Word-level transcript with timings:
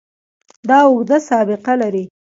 دا 0.69 0.77
اوږده 0.87 1.17
سابقه 1.29 1.73
لري. 1.81 2.03